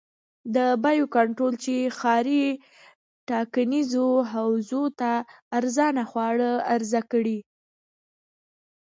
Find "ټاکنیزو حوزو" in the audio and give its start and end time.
3.29-4.83